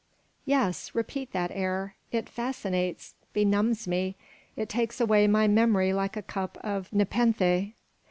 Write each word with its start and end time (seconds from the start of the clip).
"Yes. 0.47 0.95
Repeat 0.95 1.31
that 1.31 1.51
air; 1.53 1.93
it 2.11 2.27
fascinates, 2.27 3.13
benumbs 3.33 3.87
me, 3.87 4.15
it 4.55 4.67
takes 4.67 4.99
away 4.99 5.27
my 5.27 5.47
memory 5.47 5.93
like 5.93 6.17
a 6.17 6.23
cup 6.23 6.57
of 6.63 6.91
nepenthe. 6.91 7.73